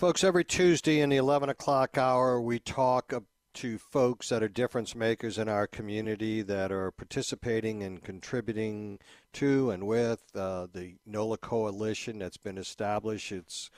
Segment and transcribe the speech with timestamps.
[0.00, 3.12] Folks, every Tuesday in the 11 o'clock hour, we talk
[3.52, 8.98] to folks that are difference makers in our community that are participating and contributing
[9.34, 13.30] to and with uh, the NOLA Coalition that's been established.
[13.30, 13.68] It's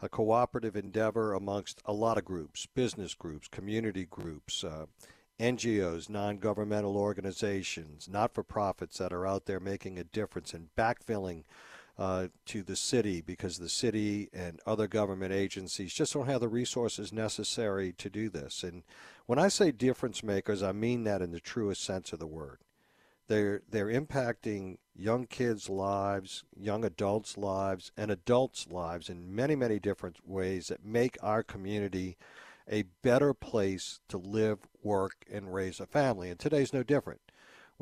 [0.00, 4.86] a cooperative endeavor amongst a lot of groups, business groups, community groups, uh,
[5.40, 10.68] NGOs, non governmental organizations, not for profits that are out there making a difference and
[10.78, 11.42] backfilling
[11.98, 16.48] uh, to the city because the city and other government agencies just don't have the
[16.48, 18.62] resources necessary to do this.
[18.62, 18.82] And
[19.26, 22.58] when I say difference makers, I mean that in the truest sense of the word.
[23.28, 29.78] They're they're impacting young kids' lives, young adults' lives, and adults' lives in many many
[29.78, 32.18] different ways that make our community
[32.68, 36.30] a better place to live, work, and raise a family.
[36.30, 37.21] And today's no different.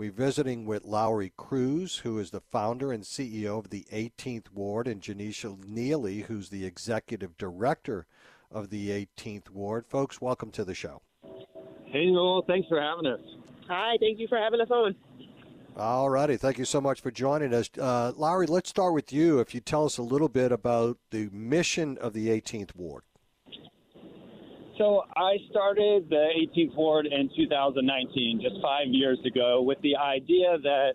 [0.00, 4.88] We're visiting with Lowrey Crews, who is the founder and CEO of the 18th Ward,
[4.88, 8.06] and Janeicia Neely, who's the executive director
[8.50, 9.84] of the 18th Ward.
[9.86, 11.02] Folks, welcome to the show.
[11.84, 12.46] Hey, Newell.
[12.46, 13.20] Thanks for having us.
[13.68, 13.98] Hi.
[14.00, 14.94] Thank you for having us on.
[15.76, 16.38] All righty.
[16.38, 17.68] Thank you so much for joining us.
[17.78, 19.38] Uh, Lowrey, let's start with you.
[19.38, 23.02] If you tell us a little bit about the mission of the 18th Ward.
[24.80, 30.56] So I started the 18th Ward in 2019, just five years ago, with the idea
[30.62, 30.92] that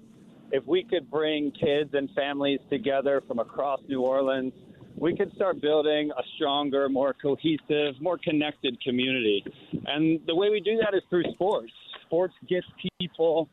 [0.51, 4.53] if we could bring kids and families together from across New Orleans,
[4.97, 9.45] we could start building a stronger, more cohesive, more connected community.
[9.85, 11.71] And the way we do that is through sports.
[12.07, 12.65] Sports gets
[12.99, 13.49] people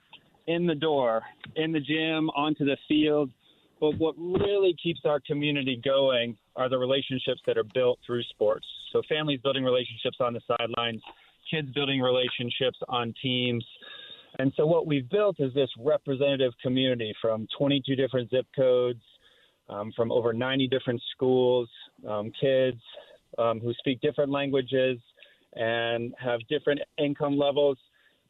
[0.47, 1.21] in the door,
[1.57, 3.29] in the gym, onto the field.
[3.83, 8.65] But what really keeps our community going are the relationships that are built through sports.
[8.93, 11.03] So families building relationships on the sidelines,
[11.51, 13.67] kids building relationships on teams.
[14.39, 19.03] And so what we've built is this representative community from 22 different zip codes,
[19.69, 21.69] um, from over 90 different schools,
[22.09, 22.81] um, kids
[23.37, 25.01] um, who speak different languages
[25.55, 27.79] and have different income levels.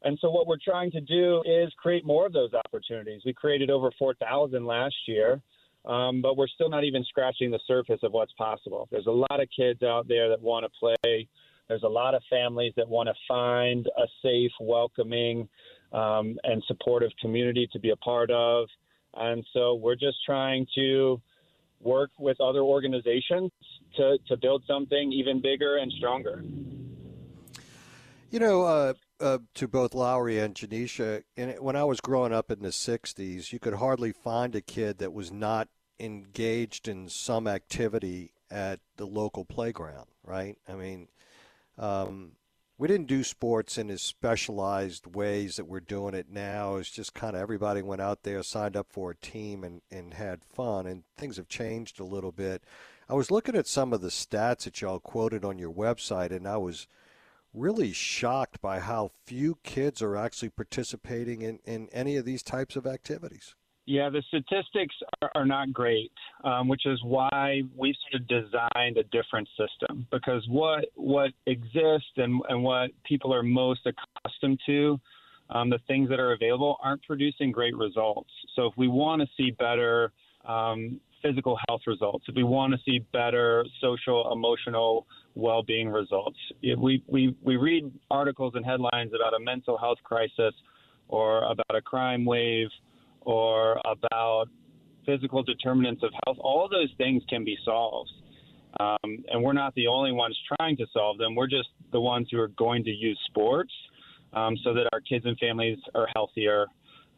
[0.03, 3.21] And so what we're trying to do is create more of those opportunities.
[3.25, 5.41] We created over 4,000 last year
[5.85, 8.87] um, but we're still not even scratching the surface of what's possible.
[8.91, 11.27] There's a lot of kids out there that want to play.
[11.67, 15.47] There's a lot of families that want to find a safe, welcoming,
[15.91, 18.67] um, and supportive community to be a part of.
[19.15, 21.21] And so we're just trying to
[21.81, 23.51] work with other organizations
[23.97, 26.43] to, to build something even bigger and stronger.
[28.31, 32.51] You know, uh, uh, to both Lowrey and Janeicia, and when I was growing up
[32.51, 37.47] in the '60s, you could hardly find a kid that was not engaged in some
[37.47, 40.07] activity at the local playground.
[40.25, 40.57] Right?
[40.67, 41.07] I mean,
[41.77, 42.33] um,
[42.77, 46.75] we didn't do sports in as specialized ways that we're doing it now.
[46.75, 50.15] It's just kind of everybody went out there, signed up for a team, and, and
[50.15, 50.85] had fun.
[50.85, 52.61] And things have changed a little bit.
[53.07, 56.45] I was looking at some of the stats that y'all quoted on your website, and
[56.45, 56.87] I was–
[57.53, 62.75] really shocked by how few kids are actually participating in, in any of these types
[62.75, 63.55] of activities.
[63.85, 66.11] Yeah, the statistics are, are not great,
[66.45, 70.07] um, which is why we sort of designed a different system.
[70.09, 74.99] Because what what exists and, and what people are most accustomed to,
[75.49, 78.29] um, the things that are available, aren't producing great results.
[78.55, 80.13] So if we want to see better
[80.45, 86.37] um, physical health results, if we want to see better social, emotional well-being results.
[86.61, 90.53] We, we, we read articles and headlines about a mental health crisis
[91.07, 92.67] or about a crime wave
[93.21, 94.45] or about
[95.05, 96.37] physical determinants of health.
[96.39, 98.11] All those things can be solved.
[98.79, 101.35] Um, and we're not the only ones trying to solve them.
[101.35, 103.71] We're just the ones who are going to use sports
[104.33, 106.65] um, so that our kids and families are healthier,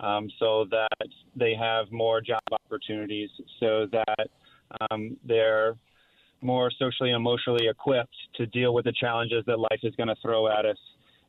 [0.01, 4.27] um, so that they have more job opportunities, so that
[4.91, 5.75] um, they're
[6.45, 10.16] more socially and emotionally equipped to deal with the challenges that life is going to
[10.22, 10.78] throw at us.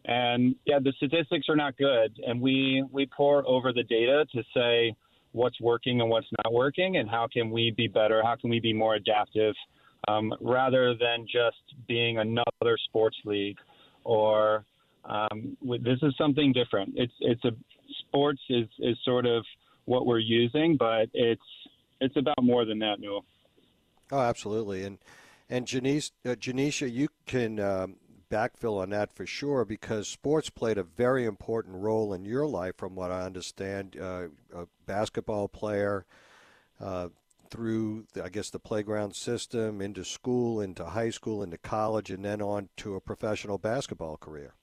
[0.04, 4.42] And yeah, the statistics are not good, and we we pour over the data to
[4.54, 4.94] say
[5.32, 8.22] what's working and what's not working, and how can we be better?
[8.22, 9.54] How can we be more adaptive,
[10.06, 11.56] um, rather than just
[11.88, 13.58] being another sports league,
[14.04, 14.64] or
[15.04, 16.92] um, this is something different.
[16.94, 17.50] It's it's a
[18.06, 19.44] sports is is sort of
[19.86, 21.42] what we're using, but it's
[22.00, 23.24] it's about more than that, Newell.
[24.10, 24.84] Oh, absolutely.
[24.84, 24.98] And
[25.48, 27.96] and Janice, uh, Janeicia, you can um,
[28.30, 32.76] backfill on that for sure because sports played a very important role in your life,
[32.76, 33.96] from what I understand.
[34.00, 36.04] Uh, a basketball player
[36.80, 37.08] uh,
[37.48, 42.24] through, the, I guess, the playground system into school, into high school, into college, and
[42.24, 44.54] then on to a professional basketball career.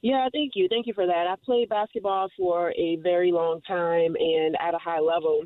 [0.00, 0.68] Yeah, thank you.
[0.68, 1.26] Thank you for that.
[1.26, 5.42] I played basketball for a very long time and at a high level.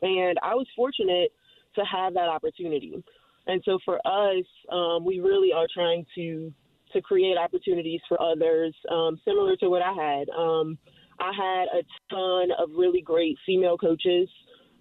[0.00, 1.32] And I was fortunate
[1.74, 3.02] to have that opportunity.
[3.46, 6.52] And so for us, um, we really are trying to
[6.92, 10.28] to create opportunities for others, um, similar to what I had.
[10.28, 10.76] Um,
[11.18, 14.28] I had a ton of really great female coaches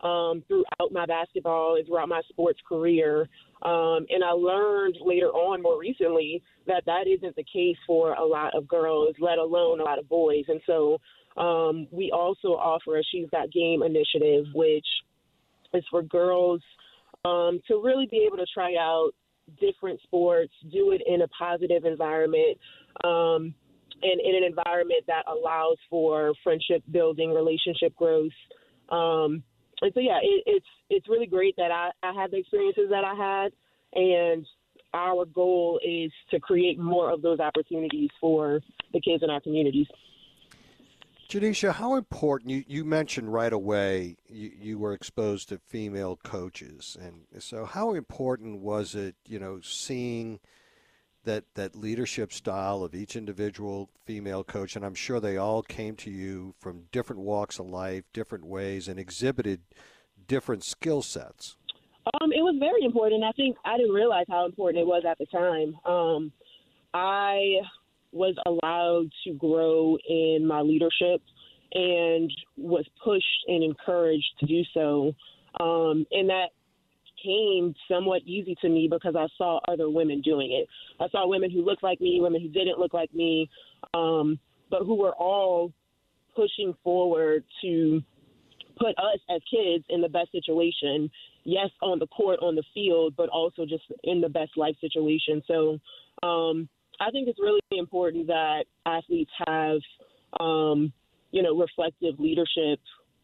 [0.01, 3.29] um, throughout my basketball and throughout my sports career.
[3.61, 8.25] Um, and I learned later on, more recently, that that isn't the case for a
[8.25, 10.45] lot of girls, let alone a lot of boys.
[10.47, 10.97] And so
[11.37, 14.85] um, we also offer a She's Got Game initiative, which
[15.73, 16.61] is for girls
[17.25, 19.11] um, to really be able to try out
[19.59, 22.57] different sports, do it in a positive environment.
[23.03, 23.53] Um,
[24.03, 28.31] and in an environment that allows for friendship building, relationship growth,
[28.89, 29.43] um,
[29.81, 33.03] and so yeah, it, it's it's really great that I, I had the experiences that
[33.03, 33.51] I had,
[33.93, 34.45] and
[34.93, 38.61] our goal is to create more of those opportunities for
[38.93, 39.87] the kids in our communities.
[41.31, 46.97] Janeicia, how important you, you mentioned right away you, you were exposed to female coaches
[47.01, 50.41] and so how important was it, you know, seeing
[51.23, 55.95] that that leadership style of each individual female coach and I'm sure they all came
[55.97, 59.61] to you from different walks of life, different ways and exhibited
[60.27, 61.55] different skill sets.
[62.19, 63.23] Um, it was very important.
[63.23, 65.75] I think I didn't realize how important it was at the time.
[65.85, 66.33] Um,
[66.93, 67.61] I
[68.11, 71.21] was allowed to grow in my leadership
[71.73, 75.13] and was pushed and encouraged to do so.
[75.59, 76.47] Um, and that
[77.23, 80.67] came somewhat easy to me because I saw other women doing it.
[80.99, 83.49] I saw women who looked like me, women who didn't look like me,
[83.93, 85.71] um, but who were all
[86.35, 88.01] pushing forward to
[88.77, 91.09] put us as kids in the best situation.
[91.43, 95.41] Yes, on the court, on the field, but also just in the best life situation.
[95.47, 95.79] So
[96.25, 96.69] um,
[97.01, 99.79] I think it's really important that athletes have,
[100.39, 100.93] um,
[101.31, 102.79] you know, reflective leadership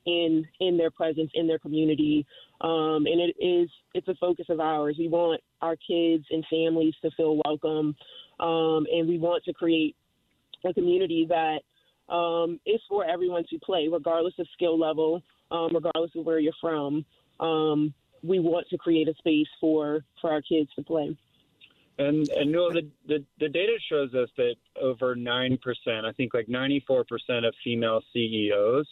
[0.08, 2.26] in in their presence in their community.
[2.62, 4.96] Um, and it is it's a focus of ours.
[4.98, 7.96] We want our kids and families to feel welcome,
[8.40, 9.96] um, and we want to create
[10.66, 11.60] a community that
[12.12, 15.22] um, is for everyone to play, regardless of skill level,
[15.52, 17.06] um, regardless of where you're from.
[17.40, 17.94] Um,
[18.24, 21.16] we want to create a space for for our kids to play.
[22.00, 26.34] And and Newell, the, the the data shows us that over nine percent, I think
[26.34, 28.88] like ninety four percent of female CEOs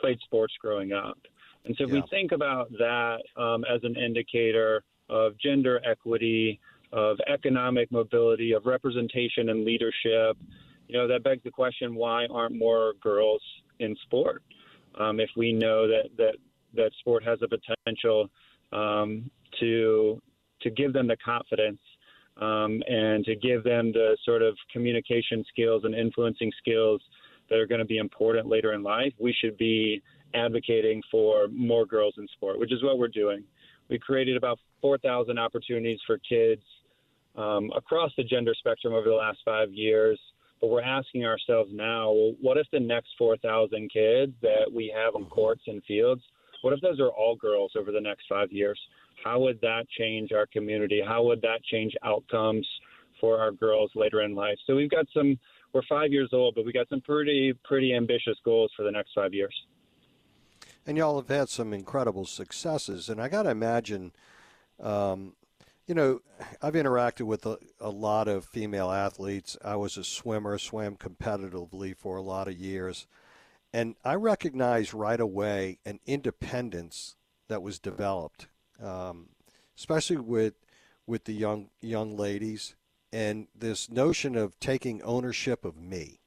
[0.00, 1.18] played sports growing up.
[1.64, 1.96] And so if yeah.
[1.96, 6.60] we think about that um, as an indicator of gender equity,
[6.92, 10.36] of economic mobility, of representation and leadership,
[10.88, 13.42] you know, that begs the question: Why aren't more girls
[13.78, 14.42] in sport?
[14.98, 16.34] Um, if we know that that
[16.74, 18.28] that sport has the potential
[18.72, 20.20] um, to
[20.62, 21.78] to give them the confidence
[22.40, 27.00] um, and to give them the sort of communication skills and influencing skills
[27.50, 30.02] that are going to be important later in life, we should be
[30.34, 33.42] advocating for more girls in sport, which is what we're doing.
[33.88, 36.62] We created about 4,000 opportunities for kids
[37.36, 40.18] um, across the gender spectrum over the last five years.
[40.60, 45.14] But we're asking ourselves now, well, what if the next 4,000 kids that we have
[45.14, 46.22] on courts and fields,
[46.62, 48.78] what if those are all girls over the next five years?
[49.24, 51.02] How would that change our community?
[51.06, 52.66] How would that change outcomes
[53.20, 54.56] for our girls later in life?
[54.66, 55.38] So we've got some
[55.72, 59.10] we're five years old, but we got some pretty pretty ambitious goals for the next
[59.14, 59.54] five years.
[60.86, 64.12] And y'all have had some incredible successes, and I got to imagine,
[64.80, 65.34] um,
[65.86, 66.20] you know,
[66.62, 69.58] I've interacted with a, a, lot of female athletes.
[69.62, 73.06] I was a swimmer, swam competitively for a lot of years,
[73.70, 77.16] and I recognized right away an independence
[77.48, 78.46] that was developed,
[78.82, 79.28] um,
[79.76, 80.54] especially with
[81.06, 82.74] with the young young ladies
[83.12, 86.20] and this notion of taking ownership of me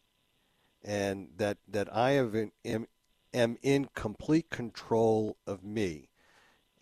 [0.83, 2.87] and that that I have am,
[3.33, 6.09] am in complete control of me.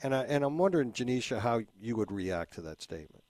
[0.01, 3.23] And I and I'm wondering, Janeicia, how you would react to that statement.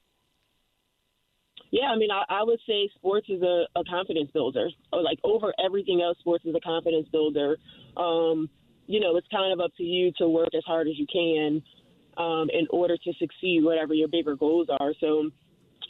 [1.72, 4.70] Yeah, I mean, I, I would say sports is a, a confidence builder.
[4.92, 7.58] Like over everything else, sports is a confidence builder.
[7.96, 8.50] Um,
[8.88, 11.62] you know, it's kind of up to you to work as hard as you can
[12.20, 14.94] um, in order to succeed, whatever your bigger goals are.
[15.00, 15.32] So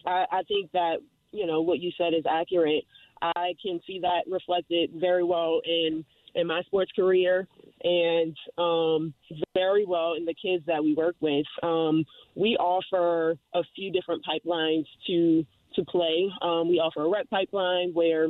[0.05, 0.97] I, I think that
[1.31, 2.85] you know what you said is accurate.
[3.21, 6.05] I can see that reflected very well in
[6.35, 7.47] in my sports career
[7.83, 9.13] and um,
[9.53, 11.45] very well in the kids that we work with.
[11.63, 12.05] Um,
[12.35, 15.45] we offer a few different pipelines to
[15.75, 16.29] to play.
[16.41, 18.29] Um, we offer a rec pipeline where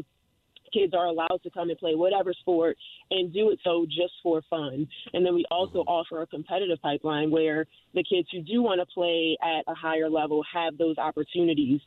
[0.71, 2.77] kids are allowed to come and play whatever sport
[3.11, 4.87] and do it so just for fun.
[5.13, 5.89] And then we also mm-hmm.
[5.89, 10.09] offer a competitive pipeline where the kids who do want to play at a higher
[10.09, 11.81] level have those opportunities.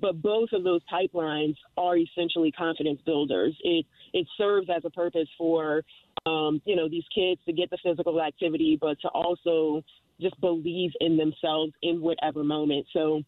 [0.00, 3.56] But both of those pipelines are essentially confidence builders.
[3.64, 5.82] It it serves as a purpose for
[6.24, 9.82] um, you know these kids to get the physical activity, but to also
[10.20, 12.86] just believe in themselves in whatever moment.
[12.92, 13.22] So,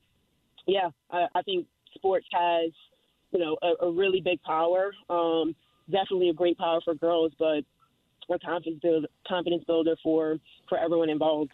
[0.66, 2.70] yeah, I, I think sports has,
[3.32, 4.92] you know, a, a really big power.
[5.08, 5.54] Um,
[5.90, 7.64] definitely a great power for girls, but
[8.32, 11.52] a confidence builder, confidence builder for for everyone involved.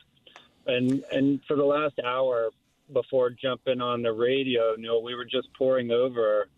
[0.67, 2.51] And and for the last hour
[2.93, 6.49] before jumping on the radio, you know, we were just pouring over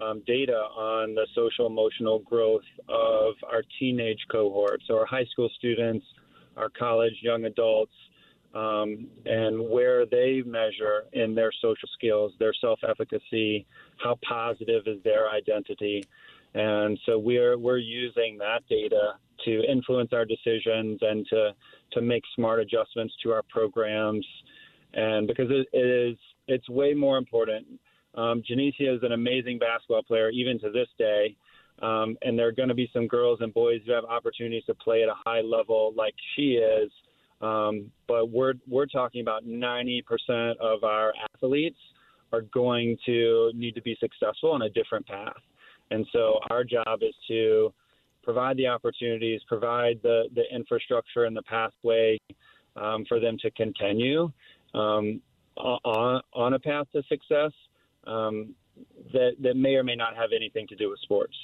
[0.00, 5.50] um, data on the social emotional growth of our teenage cohort, so our high school
[5.56, 6.04] students,
[6.56, 7.92] our college young adults,
[8.54, 13.66] um, and where they measure in their social skills, their self efficacy,
[13.98, 16.04] how positive is their identity.
[16.54, 19.14] And so we're we're using that data
[19.44, 21.54] to influence our decisions and to
[21.92, 24.26] to make smart adjustments to our programs.
[24.94, 26.16] And because it is
[26.48, 27.66] it's way more important.
[28.16, 31.36] Um, is an amazing basketball player, even to this day.
[31.80, 34.74] Um, and there are going to be some girls and boys who have opportunities to
[34.74, 36.90] play at a high level like she is.
[37.40, 40.02] Um, but we're we're talking about 90%
[40.58, 41.78] of our athletes
[42.32, 45.40] are going to need to be successful on a different path.
[45.90, 47.72] And so our job is to
[48.22, 52.18] provide the opportunities, provide the, the infrastructure and the pathway
[52.76, 54.30] um, for them to continue
[54.74, 55.20] um,
[55.56, 57.52] on, on a path to success
[58.06, 58.54] um,
[59.12, 61.34] that, that may or may not have anything to do with sports.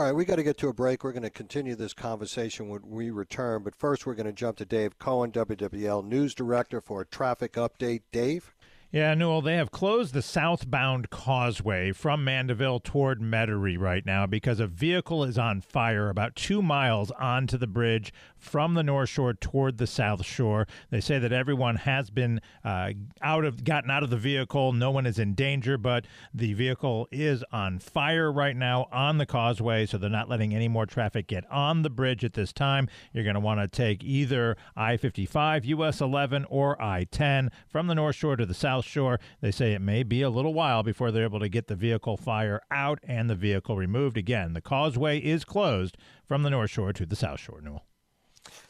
[0.00, 1.04] All right, we got to get to a break.
[1.04, 4.56] We're going to continue this conversation when we return, but first we're going to jump
[4.56, 8.00] to Dave Cohen, WWL News Director, for a traffic update.
[8.10, 8.54] Dave?
[8.92, 14.58] Yeah, Newell, they have closed the southbound causeway from Mandeville toward Metairie right now because
[14.58, 19.32] a vehicle is on fire about two miles onto the bridge from the North Shore
[19.32, 20.66] toward the South Shore.
[20.90, 22.90] They say that everyone has been uh,
[23.22, 24.72] out of gotten out of the vehicle.
[24.72, 26.04] No one is in danger, but
[26.34, 30.66] the vehicle is on fire right now on the causeway, so they're not letting any
[30.66, 32.88] more traffic get on the bridge at this time.
[33.12, 38.16] You're going to want to take either I-55, US 11, or I-10 from the North
[38.16, 39.20] Shore to the South South Shore.
[39.42, 42.16] They say it may be a little while before they're able to get the vehicle
[42.16, 44.16] fire out and the vehicle removed.
[44.16, 47.84] Again, the causeway is closed from the North Shore to the South Shore, Newell.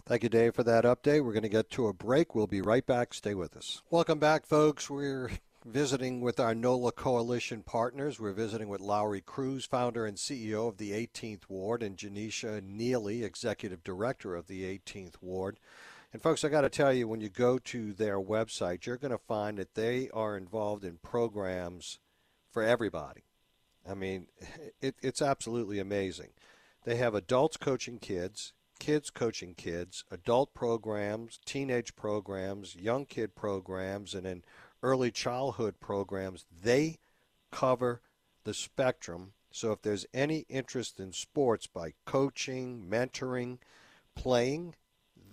[0.04, 1.24] Thank you, Dave, for that update.
[1.24, 2.34] We're going to get to a break.
[2.34, 3.14] We'll be right back.
[3.14, 3.82] Stay with us.
[3.88, 4.90] Welcome back, folks.
[4.90, 5.30] We're
[5.64, 8.18] visiting with our NOLA Coalition partners.
[8.18, 13.22] We're visiting with Lowrey Crews, founder and CEO of the 18th Ward, and Janeicia Neely,
[13.22, 15.60] executive director of the 18th Ward.
[16.12, 19.12] And folks, I got to tell you, when you go to their website, you're going
[19.12, 22.00] to find that they are involved in programs
[22.50, 23.22] for everybody.
[23.88, 24.26] I mean,
[24.80, 26.30] it, it's absolutely amazing.
[26.84, 34.14] They have adults coaching kids, kids coaching kids, adult programs, teenage programs, young kid programs,
[34.14, 34.42] and then
[34.82, 36.44] early childhood programs.
[36.50, 36.98] They
[37.52, 38.00] cover
[38.42, 39.34] the spectrum.
[39.52, 43.58] So if there's any interest in sports by coaching, mentoring,
[44.16, 44.74] playing,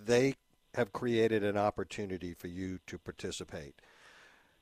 [0.05, 0.35] they
[0.77, 3.75] have created an opportunity for you to participate.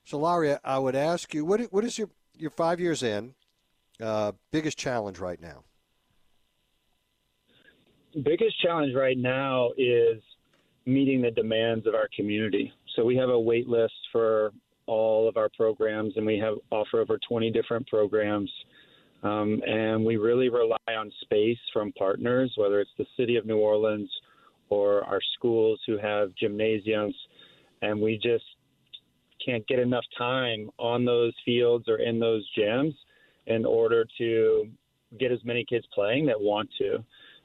[0.05, 3.35] So, Lowrey, I would ask you, what, what is your, your five years in,
[4.01, 5.63] uh, biggest challenge right now?
[8.23, 10.21] Biggest challenge right now is
[10.85, 12.71] meeting the demands of our community.
[12.95, 14.53] So we have a wait list for
[14.87, 18.49] all of our programs, and we have offer over 20 different programs.
[19.23, 23.57] Um, and we really rely on space from partners, whether it's the city of New
[23.57, 24.09] Orleans
[24.69, 27.15] or our schools who have gymnasiums,
[27.81, 28.43] and we just
[29.45, 32.93] can't get enough time on those fields or in those gyms
[33.47, 34.67] in order to
[35.19, 37.03] get as many kids playing that want to.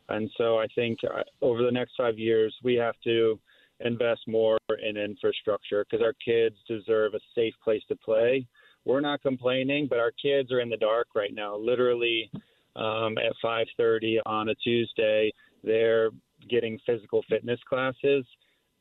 [0.08, 3.38] And so I think uh, over the next five years, we have to
[3.80, 8.46] invest more in infrastructure because our kids deserve a safe place to play.
[8.84, 11.56] We're not complaining, but our kids are in the dark right now.
[11.56, 12.30] Literally
[12.76, 16.10] um, at 5:30 on a Tuesday, they're
[16.48, 18.24] getting physical fitness classes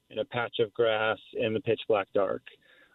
[0.09, 2.41] in a patch of grass in the pitch black dark.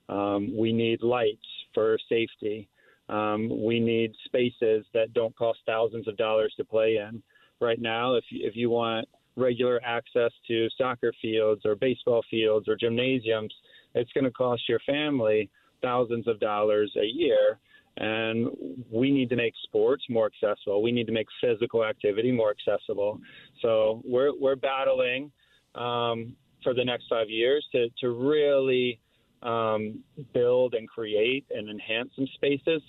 [0.08, 2.68] Um, we need lights for safety.
[3.08, 7.22] Um, we need spaces that don't cost thousands of dollars to play in.
[7.60, 12.68] Right now, if you, if you want regular access to soccer fields or baseball fields
[12.68, 13.52] or gymnasiums,
[13.94, 15.50] it's going to cost your family
[15.82, 17.58] thousands of dollars a year.
[17.96, 18.48] And
[18.90, 20.82] we need to make sports more accessible.
[20.82, 23.20] We need to make physical activity more accessible.
[23.62, 25.30] So we're we're battling
[25.76, 29.00] um, for the next five years to to really
[29.42, 32.82] um, build and create and enhance some spaces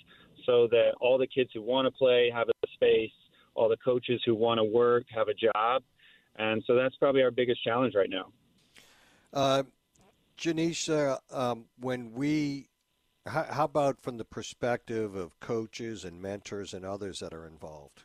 [0.44, 3.10] so that all the kids who want to play have a space,
[3.54, 5.82] all the coaches who want to work have a job,
[6.36, 8.26] and so that's probably our biggest challenge right now.
[9.32, 9.62] Uh,
[10.38, 12.68] Janeicia, um, when we
[13.26, 18.04] how, how about from the perspective of coaches and mentors and others that are involved?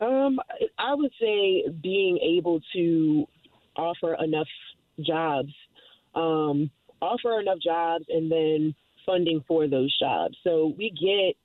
[0.00, 0.38] Um,
[0.78, 3.26] I would say being able to
[3.76, 4.48] offer enough
[5.04, 5.52] jobs
[6.14, 8.74] um, offer enough jobs and then
[9.06, 10.36] funding for those jobs.
[10.44, 11.36] So we get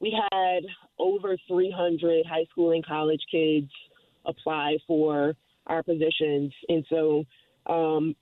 [0.00, 0.62] we had
[0.98, 3.70] over 300 high school and college kids
[4.26, 5.34] apply for
[5.66, 7.24] our positions, and so
[7.66, 8.14] um,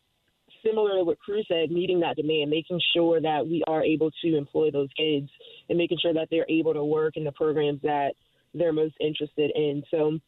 [0.65, 4.37] similar to what Crew said, meeting that demand, making sure that we are able to
[4.37, 5.29] employ those kids
[5.69, 8.13] and making sure that they're able to work in the programs that
[8.55, 9.83] they're most interested in.
[9.91, 10.19] So,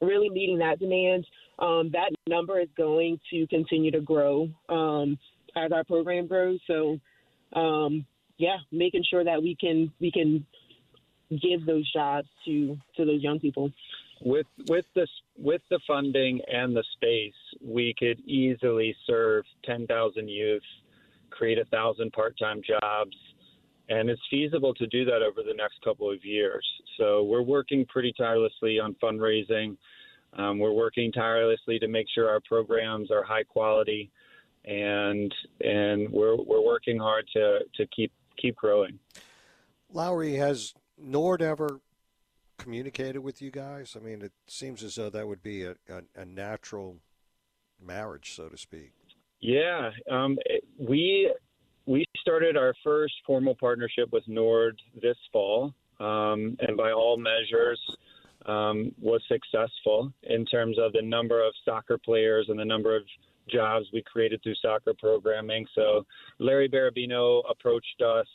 [0.00, 1.26] really meeting that demand.
[1.58, 5.18] Um, that number is going to continue to grow um,
[5.56, 6.60] as our program grows.
[6.66, 6.98] So,
[7.52, 8.06] um,
[8.38, 10.46] yeah, making sure that we can we can
[11.30, 13.70] give those jobs to to those young people
[14.22, 20.62] with with this with the funding and the space, we could easily serve 10,000 youth,
[21.30, 23.16] create a thousand part-time jobs,
[23.88, 26.66] and it's feasible to do that over the next couple of years.
[26.96, 29.76] So we're working pretty tirelessly on fundraising.
[30.34, 34.10] Um, we're working tirelessly to make sure our programs are high quality,
[34.64, 38.98] and and we're we're working hard to to keep keep growing.
[39.94, 41.80] Lowrey has Nord ever
[42.58, 43.96] communicated with you guys?
[43.98, 46.96] I mean, it seems as though that would be a, a, a natural
[47.84, 48.92] marriage, so to speak.
[49.40, 50.36] Yeah, um,
[50.78, 51.32] we
[51.86, 57.80] we started our first formal partnership with Nord this fall, um, and by all measures,
[58.46, 63.04] um, was successful in terms of the number of soccer players and the number of
[63.48, 65.66] jobs we created through soccer programming.
[65.74, 66.04] So
[66.38, 68.26] Larry Barabino approached us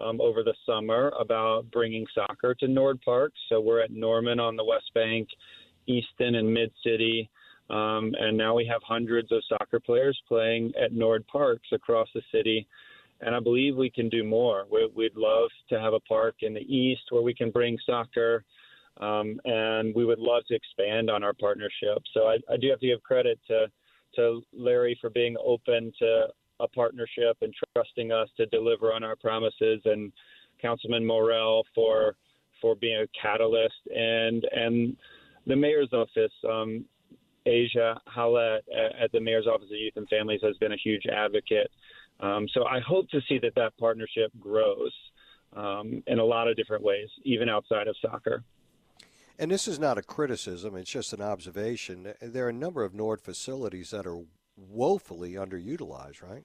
[0.00, 3.32] um, over the summer about bringing soccer to Nord Park.
[3.48, 5.28] So we're at Norman on the West Bank,
[5.86, 7.30] Easton, and Mid City.
[7.70, 12.22] Um, and now we have hundreds of soccer players playing at Nord Parks across the
[12.32, 12.66] city.
[13.20, 14.66] And I believe we can do more.
[14.70, 18.44] We, would love to have a park in the east where we can bring soccer.
[19.00, 22.02] Um, and we would love to expand on our partnership.
[22.12, 23.68] So I, I do have to give credit to
[24.16, 26.26] to Larry for being open to
[26.62, 30.12] a partnership and trusting us to deliver on our promises, and
[30.60, 32.16] Councilman Morrell for
[32.60, 34.96] for being a catalyst, and and
[35.46, 36.32] the mayor's office.
[36.48, 36.84] Um,
[37.44, 38.64] Asia Howlett
[39.00, 41.72] at the Mayor's Office of Youth and Families has been a huge advocate.
[42.20, 44.92] Um, so I hope to see that that partnership grows
[45.56, 48.44] um, in a lot of different ways, even outside of soccer.
[49.38, 52.14] And this is not a criticism, it's just an observation.
[52.20, 54.22] There are a number of Nord facilities that are
[54.56, 56.44] woefully underutilized, right?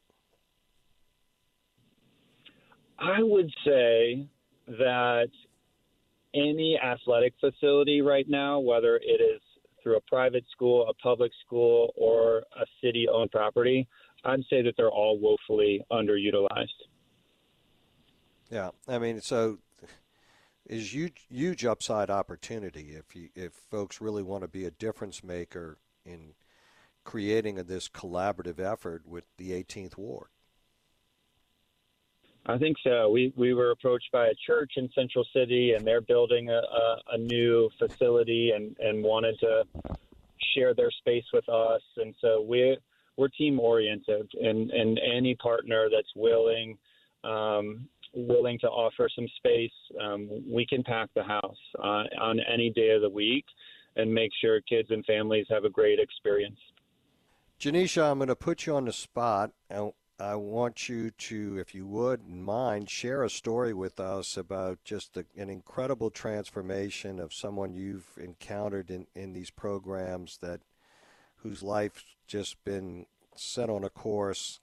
[3.00, 4.28] I would say
[4.68, 5.30] that
[6.34, 9.42] any athletic facility right now, whether it is
[9.82, 13.88] through a private school, a public school, or a city owned property,
[14.26, 16.68] I'd say that they're all woefully underutilized.
[18.50, 19.60] Yeah, I mean, so
[20.66, 25.24] is huge, huge upside opportunity if you, if folks really want to be a difference
[25.24, 26.34] maker in
[27.04, 30.28] creating this collaborative effort with the 18th Ward.
[32.50, 33.10] I think so.
[33.10, 36.98] We we were approached by a church in Central City, and they're building a, a,
[37.14, 39.64] a new facility and and wanted to
[40.56, 41.82] share their space with us.
[41.98, 42.78] And so we
[43.18, 46.78] we're team oriented, and and any partner that's willing.
[47.24, 52.70] Um, willing to offer some space, um, we can pack the house uh, on any
[52.70, 53.46] day of the week
[53.96, 56.58] and make sure kids and families have a great experience.
[57.60, 59.52] Janeicia, I'm going to put you on the spot.
[60.20, 65.14] I want you to, if you would mind, share a story with us about just
[65.14, 70.62] the, an incredible transformation of someone you've encountered in, in these programs that
[71.38, 74.60] whose life's just been set on a course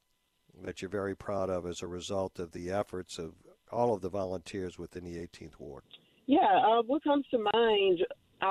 [0.65, 3.35] that you're very proud of as a result of the efforts of
[3.71, 5.85] all of the volunteers within the 18th Ward.
[6.27, 8.01] Yeah, uh, what comes to mind,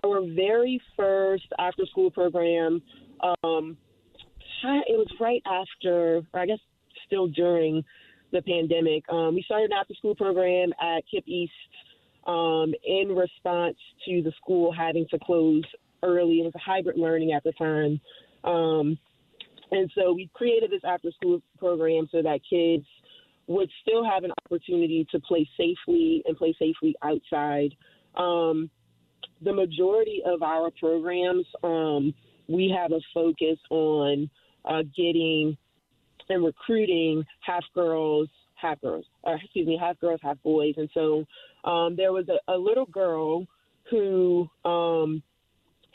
[0.06, 2.82] our very first after school program,
[3.44, 3.78] um,
[4.64, 6.60] it was right after, or I guess
[7.14, 7.84] still during
[8.32, 9.04] the pandemic.
[9.10, 11.52] Um, we started an after school program at KIPP East
[12.26, 15.64] um, in response to the school having to close
[16.02, 16.40] early.
[16.40, 18.02] It was a hybrid learning at the time.
[18.44, 18.98] Um,
[19.72, 22.86] and so we created this after school program so that kids
[23.48, 27.76] would still have an opportunity to play safely and play safely outside.
[28.16, 28.70] Um,
[29.42, 32.14] the majority of our programs, um,
[32.48, 34.30] we have a focus on
[34.66, 35.58] uh, getting
[36.30, 40.76] and recruiting half girls, half girls, or excuse me, half girls, half boys.
[40.78, 41.26] And so
[41.64, 43.46] um, there was a, a little girl
[43.90, 45.22] who, um,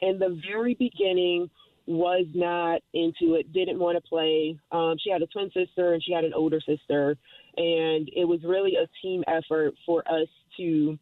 [0.01, 1.51] in the very beginning,
[1.87, 4.59] was not into it, didn't want to play.
[4.73, 7.17] Um, she had a twin sister and she had an older sister.
[7.57, 10.99] And it was really a team effort for us to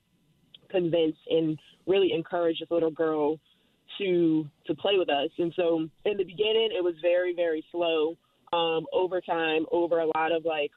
[0.70, 3.38] convince and really encourage this little girl
[3.98, 5.30] to to play with us.
[5.38, 8.16] And so in the beginning, it was very very slow.
[8.52, 10.70] Um, overtime over a lot of like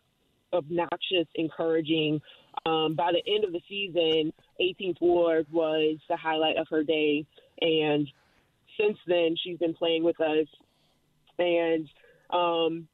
[0.54, 2.22] obnoxious encouraging.
[2.66, 7.26] Um, by the end of the season, 18th Ward was the highlight of her day,
[7.62, 8.08] and
[8.80, 10.48] since then she's been playing with us,
[11.38, 11.88] and
[12.32, 12.88] um,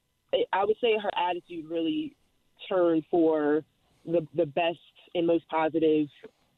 [0.52, 2.16] I would say her attitude really
[2.70, 3.64] turned for
[4.06, 4.78] the the best
[5.14, 6.08] and most positive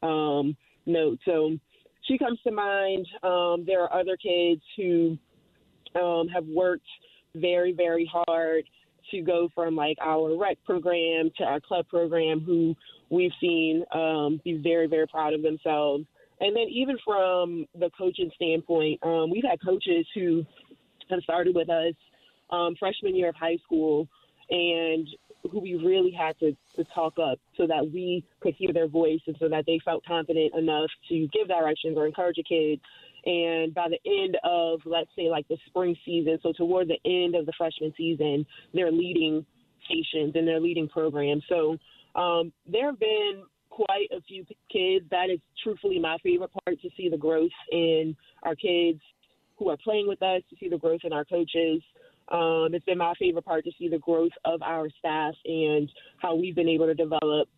[0.02, 1.18] um, note.
[1.24, 1.56] So
[2.02, 3.06] she comes to mind.
[3.22, 5.16] Um, there are other kids who
[5.94, 6.86] um, have worked
[7.34, 8.64] very, very hard
[9.10, 12.74] to go from like our rec program to our club program who
[13.10, 16.04] we've seen um, be very, very proud of themselves.
[16.40, 20.44] And then even from the coaching standpoint, um, we've had coaches who
[21.10, 21.94] have started with us
[22.50, 24.08] um, freshman year of high school
[24.50, 25.08] and
[25.50, 29.20] who we really had to, to talk up so that we could hear their voice
[29.26, 32.80] and so that they felt confident enough to give directions or encourage a kid.
[33.24, 37.34] And by the end of, let's say, like the spring season, so toward the end
[37.34, 39.44] of the freshman season, they're leading
[39.84, 41.42] stations and they're leading programs.
[41.48, 41.76] So
[42.14, 45.04] um, there have been quite a few kids.
[45.10, 49.00] That is truthfully my favorite part to see the growth in our kids
[49.56, 51.82] who are playing with us, to see the growth in our coaches.
[52.30, 56.34] Um, it's been my favorite part to see the growth of our staff and how
[56.34, 57.48] we've been able to develop.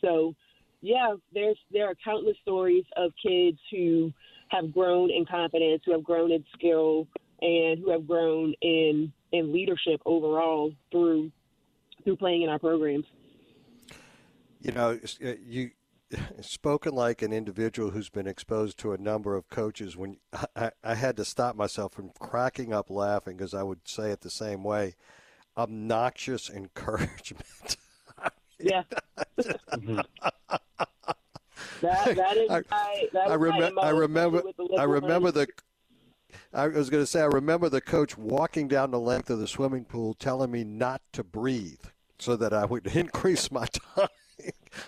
[0.00, 0.34] So,
[0.80, 4.12] yeah, there's there are countless stories of kids who
[4.50, 7.06] have grown in confidence, who have grown in skill,
[7.40, 11.30] and who have grown in in leadership overall through
[12.04, 13.06] through playing in our programs.
[14.60, 15.70] You know, uh, you
[16.40, 19.96] spoken like an individual who's been exposed to a number of coaches.
[19.96, 20.18] When
[20.56, 24.20] I, I had to stop myself from cracking up laughing because I would say it
[24.20, 24.94] the same way.
[25.56, 27.76] Obnoxious encouragement.
[28.58, 28.82] yeah.
[31.80, 34.42] that, that is I, my, that I, rem- I remember.
[34.78, 35.46] I remember the.
[36.52, 39.48] I was going to say I remember the coach walking down the length of the
[39.48, 41.80] swimming pool, telling me not to breathe
[42.18, 43.66] so that I would increase my
[43.96, 44.08] time.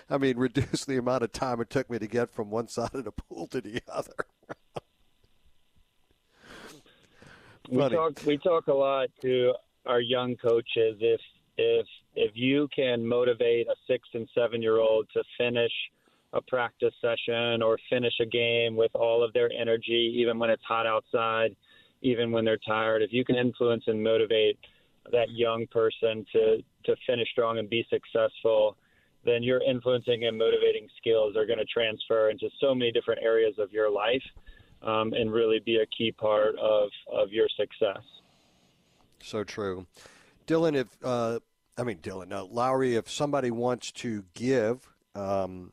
[0.09, 2.93] I mean, reduce the amount of time it took me to get from one side
[2.93, 4.13] of the pool to the other.
[7.69, 9.53] we talk we talk a lot to
[9.85, 10.97] our young coaches.
[10.99, 11.21] If
[11.57, 15.71] if if you can motivate a six and seven year old to finish
[16.33, 20.63] a practice session or finish a game with all of their energy, even when it's
[20.63, 21.55] hot outside,
[22.01, 24.57] even when they're tired, if you can influence and motivate
[25.11, 28.75] that young person to to finish strong and be successful,
[29.25, 33.55] then your influencing and motivating skills are going to transfer into so many different areas
[33.57, 34.23] of your life
[34.81, 38.03] um, and really be a key part of, of your success.
[39.21, 39.87] So true.
[40.45, 41.39] Dylan, if, uh,
[41.77, 45.71] I mean, Dylan, no, Lowrey, if somebody wants to give, um,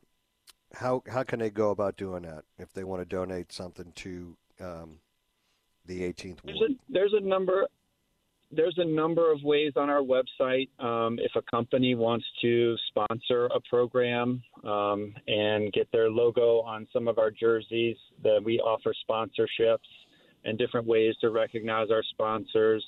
[0.74, 4.37] how, how can they go about doing that if they want to donate something to
[4.61, 4.98] um,
[5.87, 6.56] the 18th Ward?
[6.59, 7.66] There's a, there's a number
[8.52, 10.68] there's a number of ways on our website.
[10.80, 16.88] Um, if a company wants to sponsor a program um, and get their logo on
[16.92, 19.78] some of our jerseys, that we offer sponsorships
[20.44, 22.85] and different ways to recognize our sponsors.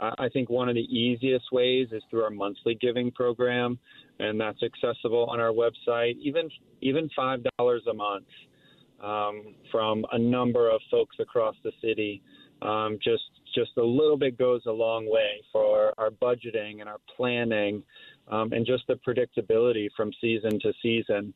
[0.00, 3.80] I think one of the easiest ways is through our monthly giving program,
[4.18, 6.16] and that's accessible on our website.
[6.20, 6.48] Even
[6.80, 8.26] even five dollars a month
[9.02, 12.22] um, from a number of folks across the city.
[12.60, 13.22] Um, just
[13.54, 17.82] just a little bit goes a long way for our budgeting and our planning
[18.30, 21.32] um, and just the predictability from season to season.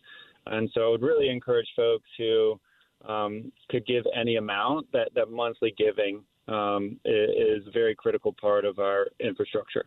[0.47, 2.61] And so I would really encourage folks who
[3.09, 8.65] um, could give any amount that, that monthly giving um, is, a very critical part
[8.65, 9.87] of our infrastructure.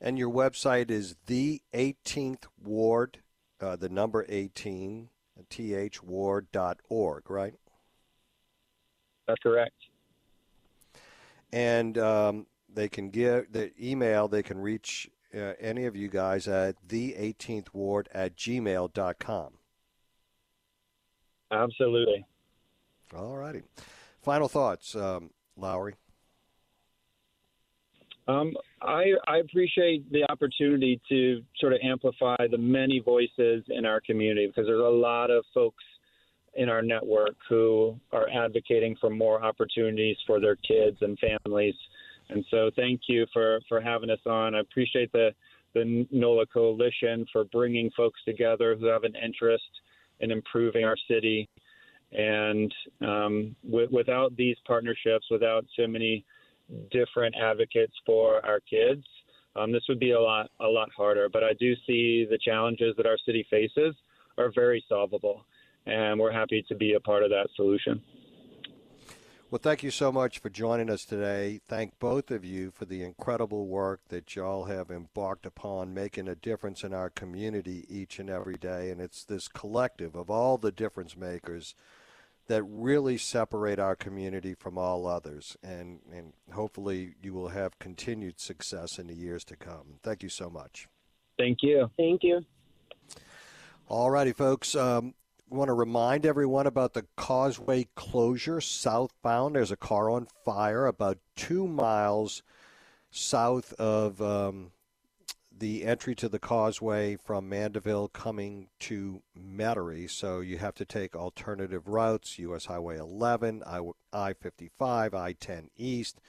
[0.00, 3.18] And your website is the 18th Ward,
[3.60, 5.08] uh, the number 18,
[5.50, 7.54] thward.org, right?
[9.26, 9.74] That's correct
[11.52, 14.28] and um, they can give the email.
[14.28, 19.52] They can reach uh, any of you guys at the 18th Ward at gmail.com.
[21.50, 22.26] Absolutely.
[23.16, 23.62] All righty.
[24.20, 25.94] Final thoughts, um, Lowrey.
[28.28, 34.00] Um, I, I, appreciate the opportunity to sort of amplify the many voices in our
[34.00, 35.84] community because there's a lot of folks
[36.54, 41.74] in our network who are advocating for more opportunities for their kids and families.
[42.28, 44.56] And so, thank you for, for having us on.
[44.56, 45.30] I appreciate the,
[45.74, 49.62] the NOLA Coalition for bringing folks together who have an interest
[50.18, 51.48] in improving our city.
[52.10, 56.24] And um, w- without these partnerships, without so many
[56.90, 59.04] different advocates for our kids,
[59.54, 61.28] um, this would be a lot a lot harder.
[61.28, 63.94] But I do see the challenges that our city faces
[64.38, 65.46] are very solvable
[65.86, 68.02] and we're happy to be a part of that solution.
[69.48, 71.60] Well, thank you so much for joining us today.
[71.68, 76.34] Thank both of you for the incredible work that y'all have embarked upon, making a
[76.34, 78.90] difference in our community each and every day.
[78.90, 81.76] And it's this collective of all the difference makers
[82.48, 85.56] that really separate our community from all others.
[85.62, 89.98] And, and hopefully you will have continued success in the years to come.
[90.02, 90.88] Thank you so much.
[91.38, 91.90] Thank you.
[91.96, 92.44] Thank you.
[93.88, 94.74] All righty, folks.
[94.74, 95.14] Um,
[95.48, 99.54] want to remind everyone about the causeway closure southbound.
[99.54, 102.42] There's a car on fire about two miles
[103.10, 104.72] south of um,
[105.58, 110.10] the entry to the causeway from Mandeville coming to Metairie.
[110.10, 113.62] So you have to take alternative routes US Highway 11,
[114.12, 116.20] I 55, I 10 East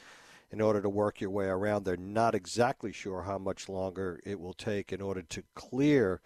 [0.50, 1.84] in order to work your way around.
[1.84, 6.22] They're not exactly sure how much longer it will take in order to clear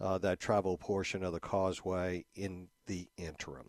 [0.00, 3.68] uh, that travel portion of the causeway in the interim.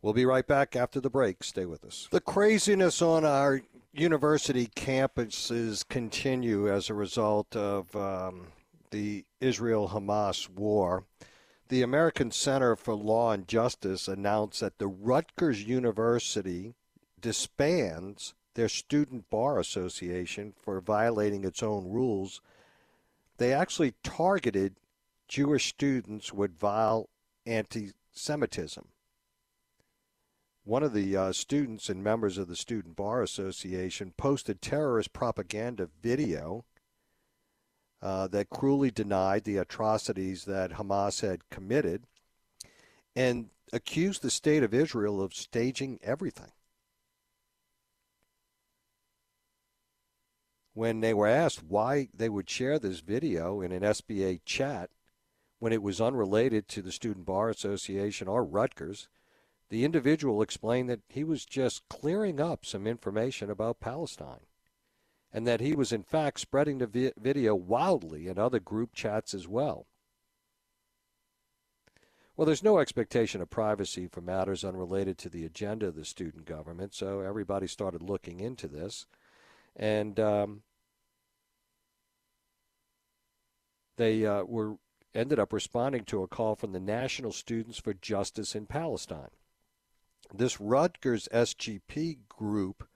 [0.00, 1.42] We'll be right back after the break.
[1.42, 2.08] Stay with us.
[2.10, 8.48] The craziness on our university campuses continue as a result of um,
[8.90, 11.04] the Israel Hamas war.
[11.68, 16.74] The American Center for Law and Justice announced that the Rutgers University
[17.20, 22.40] disbands their student bar association for violating its own rules.
[23.36, 24.76] They actually targeted
[25.28, 27.08] Jewish students with vile
[27.44, 28.88] anti Semitism.
[30.68, 35.88] One of the uh, students and members of the Student Bar Association posted terrorist propaganda
[36.02, 36.66] video
[38.02, 42.04] uh, that cruelly denied the atrocities that Hamas had committed
[43.16, 46.52] and accused the state of Israel of staging everything.
[50.74, 54.90] When they were asked why they would share this video in an SBA chat,
[55.60, 59.08] when it was unrelated to the Student Bar Association or Rutgers,
[59.70, 64.46] the individual explained that he was just clearing up some information about Palestine
[65.32, 69.34] and that he was in fact spreading the vi- video wildly in other group chats
[69.34, 69.86] as well.
[72.36, 76.44] Well, there's no expectation of privacy for matters unrelated to the agenda of the student
[76.44, 79.06] government, so everybody started looking into this.
[79.74, 80.62] And um,
[83.96, 84.76] they uh, were
[85.14, 89.30] ended up responding to a call from the National Students for Justice in Palestine.
[90.32, 92.86] This Rutgers SJP group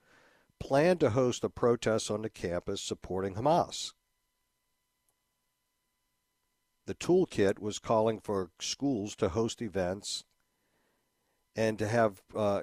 [0.60, 3.94] planned to host a protest on the campus supporting Hamas.
[6.86, 10.24] The toolkit was calling for schools to host events
[11.56, 12.62] and to have uh,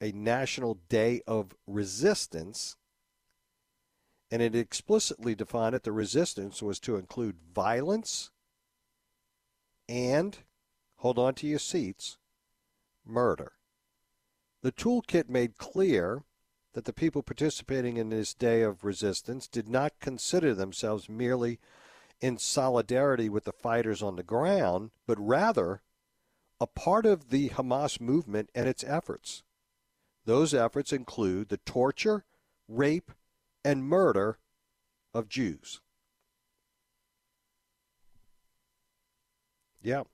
[0.00, 2.76] a national day of resistance.
[4.30, 8.30] And it explicitly defined that the resistance was to include violence,
[9.88, 10.38] and,
[10.96, 12.16] hold on to your seats,
[13.04, 13.52] murder.
[14.62, 16.22] The toolkit made clear
[16.72, 21.58] that the people participating in this day of resistance did not consider themselves merely
[22.20, 25.82] in solidarity with the fighters on the ground, but rather
[26.60, 29.42] a part of the Hamas movement and its efforts.
[30.24, 32.24] Those efforts include the torture,
[32.68, 33.10] rape,
[33.64, 34.38] and murder
[35.12, 35.80] of Jews.
[39.82, 40.04] Yeah.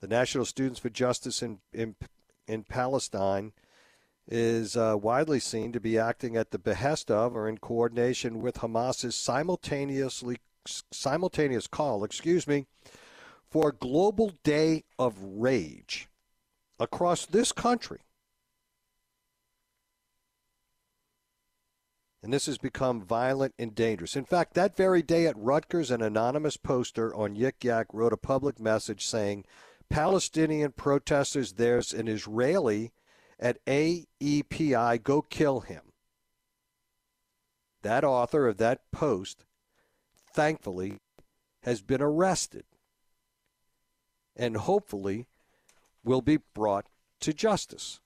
[0.00, 1.96] The National Students for Justice in, in,
[2.46, 3.52] in Palestine
[4.26, 8.58] is uh, widely seen to be acting at the behest of or in coordination with
[8.58, 12.64] Hamas's simultaneously simultaneous call, excuse me,
[13.50, 16.08] for a global day of rage
[16.80, 18.00] across this country
[22.24, 24.16] and this has become violent and dangerous.
[24.16, 28.16] In fact, that very day at Rutgers, an anonymous poster on Yik Yak wrote a
[28.16, 29.44] public message saying,
[29.88, 32.92] Palestinian protesters, there's an Israeli
[33.38, 35.92] at AEPI, go kill him.
[37.82, 39.44] That author of that post,
[40.32, 40.98] thankfully,
[41.62, 42.64] has been arrested
[44.36, 45.26] and hopefully
[46.02, 46.86] will be brought
[47.20, 48.00] to justice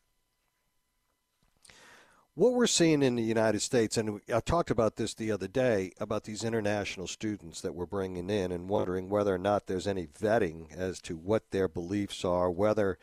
[2.39, 5.91] what we're seeing in the United States, and I talked about this the other day
[5.99, 10.07] about these international students that we're bringing in and wondering whether or not there's any
[10.07, 12.97] vetting as to what their beliefs are, whether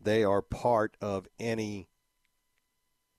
[0.00, 1.86] they are part of any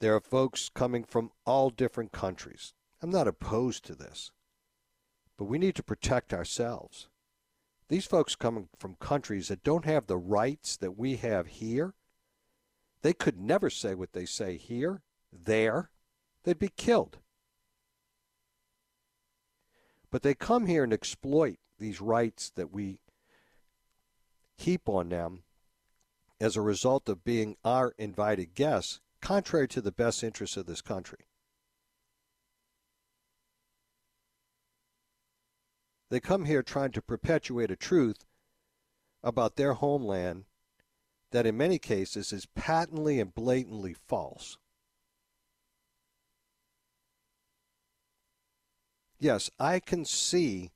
[0.00, 2.72] There are folks coming from all different countries.
[3.02, 4.30] I'm not opposed to this,
[5.38, 7.08] but we need to protect ourselves.
[7.88, 11.94] These folks coming from countries that don't have the rights that we have here,
[13.02, 15.90] they could never say what they say here, there.
[16.44, 17.18] They'd be killed.
[20.10, 23.00] But they come here and exploit these rights that we
[24.56, 25.44] heap on them
[26.40, 30.82] as a result of being our invited guests, contrary to the best interests of this
[30.82, 31.26] country.
[36.10, 38.24] They come here trying to perpetuate a truth
[39.22, 40.44] about their homeland
[41.30, 44.58] that in many cases is patently and blatantly false.
[49.20, 50.72] Yes, I can see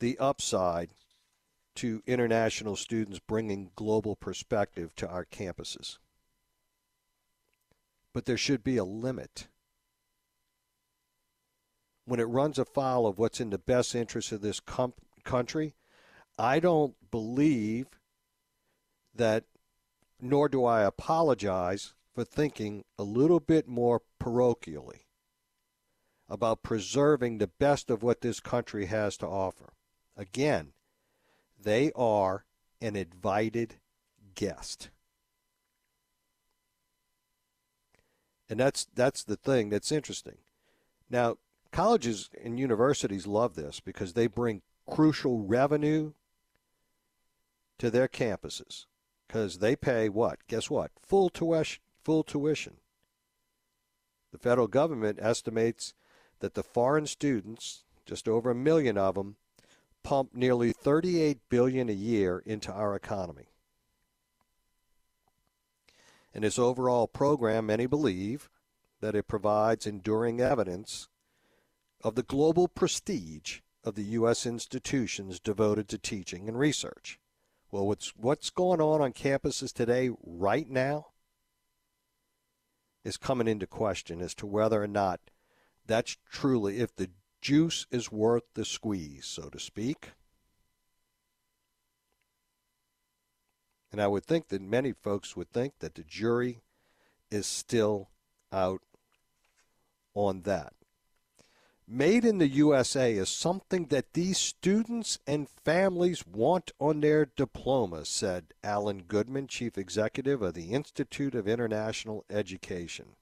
[0.00, 0.90] the upside
[1.76, 5.98] to international students bringing global perspective to our campuses.
[8.12, 9.46] But there should be a limit
[12.06, 15.74] when it runs afoul of what's in the best interest of this com- country,
[16.38, 17.86] I don't believe
[19.14, 19.44] that,
[20.20, 25.00] nor do I apologize for thinking a little bit more parochially
[26.28, 29.72] about preserving the best of what this country has to offer.
[30.16, 30.72] Again,
[31.60, 32.44] they are
[32.80, 33.76] an invited
[34.34, 34.90] guest.
[38.48, 40.38] And that's that's the thing that's interesting.
[41.10, 41.36] Now,
[41.76, 46.12] colleges and universities love this because they bring crucial revenue
[47.78, 48.86] to their campuses
[49.28, 50.38] because they pay what?
[50.48, 50.90] Guess what?
[51.02, 51.82] Full tuition.
[52.02, 52.78] Full tuition.
[54.32, 55.92] The federal government estimates
[56.40, 59.36] that the foreign students, just over a million of them,
[60.02, 63.48] pump nearly 38 billion a year into our economy.
[66.32, 68.48] In this overall program, many believe
[69.02, 71.08] that it provides enduring evidence
[72.06, 74.46] of the global prestige of the U.S.
[74.46, 77.18] institutions devoted to teaching and research.
[77.72, 81.06] Well, what's, what's going on on campuses today, right now,
[83.04, 85.18] is coming into question as to whether or not
[85.84, 90.10] that's truly, if the juice is worth the squeeze, so to speak.
[93.90, 96.62] And I would think that many folks would think that the jury
[97.32, 98.10] is still
[98.52, 98.82] out
[100.14, 100.75] on that.
[101.88, 108.04] Made in the USA is something that these students and families want on their diploma,
[108.04, 113.14] said Allan Goodman, Chief Executive of the Institute of International Education.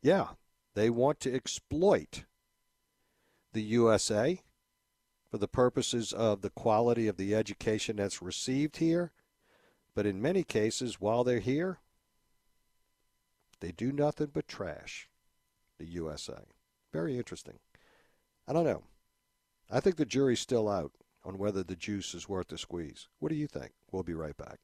[0.00, 0.28] Yeah,
[0.74, 2.24] they want to exploit
[3.52, 4.40] the USA
[5.30, 9.12] for the purposes of the quality of the education that's received here.
[9.94, 11.80] But in many cases, while they're here,
[13.60, 15.10] they do nothing but trash
[15.78, 16.53] the USA.
[16.94, 17.58] Very interesting.
[18.46, 18.84] I don't know.
[19.68, 20.92] I think the jury's still out
[21.24, 23.08] on whether the juice is worth the squeeze.
[23.18, 23.72] What do you think?
[23.90, 24.60] We'll be right back.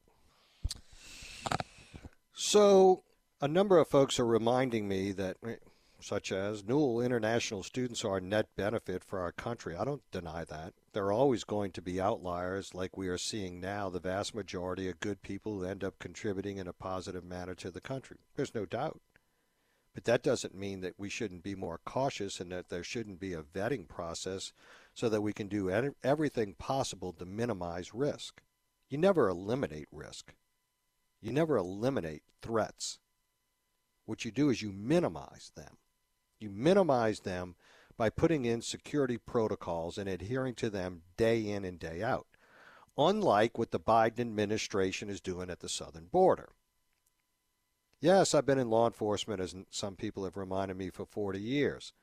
[2.31, 3.03] So,
[3.41, 5.55] a number of folks are reminding me that, eh,
[5.99, 9.75] such as Newell international students are a net benefit for our country.
[9.75, 10.73] I don't deny that.
[10.93, 13.89] There are always going to be outliers like we are seeing now.
[13.89, 17.69] The vast majority of good people who end up contributing in a positive manner to
[17.69, 18.19] the country.
[18.37, 19.01] There's no doubt.
[19.93, 23.33] But that doesn't mean that we shouldn't be more cautious and that there shouldn't be
[23.33, 24.53] a vetting process
[24.93, 28.41] so that we can do everything possible to minimize risk.
[28.89, 30.33] You never eliminate risk.
[31.21, 32.99] You never eliminate threats.
[34.05, 35.77] What you do is you minimize them.
[36.39, 37.55] You minimize them
[37.97, 42.27] by putting in security protocols and adhering to them day in and day out,
[42.97, 46.49] unlike what the Biden administration is doing at the southern border.
[48.01, 51.93] Yes, I've been in law enforcement, as some people have reminded me, for 40 years.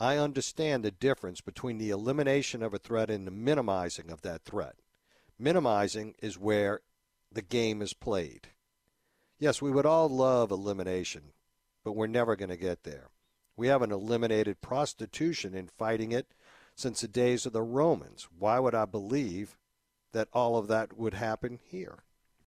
[0.00, 4.44] I understand the difference between the elimination of a threat and the minimizing of that
[4.44, 4.74] threat.
[5.38, 6.80] Minimizing is where
[7.30, 8.48] the game is played.
[9.38, 11.32] Yes, we would all love elimination,
[11.84, 13.08] but we're never going to get there.
[13.56, 16.34] We haven't eliminated prostitution in fighting it
[16.74, 18.26] since the days of the Romans.
[18.36, 19.56] Why would I believe
[20.10, 22.02] that all of that would happen here?